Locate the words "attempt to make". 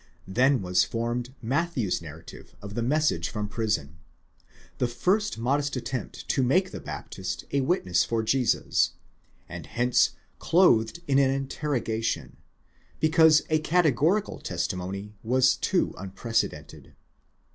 5.75-6.71